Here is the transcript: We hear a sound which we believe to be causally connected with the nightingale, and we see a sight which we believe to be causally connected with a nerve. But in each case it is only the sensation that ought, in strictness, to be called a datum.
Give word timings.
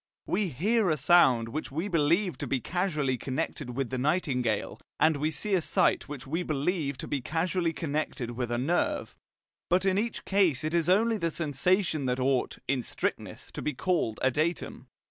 We 0.25 0.47
hear 0.47 0.89
a 0.89 0.97
sound 0.97 1.49
which 1.49 1.71
we 1.71 1.87
believe 1.87 2.35
to 2.39 2.47
be 2.47 2.59
causally 2.59 3.19
connected 3.19 3.77
with 3.77 3.91
the 3.91 3.99
nightingale, 3.99 4.79
and 4.99 5.17
we 5.17 5.29
see 5.29 5.53
a 5.53 5.61
sight 5.61 6.09
which 6.09 6.25
we 6.25 6.41
believe 6.41 6.97
to 6.97 7.07
be 7.07 7.21
causally 7.21 7.71
connected 7.71 8.31
with 8.31 8.49
a 8.49 8.57
nerve. 8.57 9.15
But 9.69 9.85
in 9.85 9.99
each 9.99 10.25
case 10.25 10.63
it 10.63 10.73
is 10.73 10.89
only 10.89 11.17
the 11.19 11.29
sensation 11.29 12.07
that 12.07 12.19
ought, 12.19 12.57
in 12.67 12.81
strictness, 12.81 13.51
to 13.51 13.61
be 13.61 13.75
called 13.75 14.19
a 14.23 14.31
datum. 14.31 14.87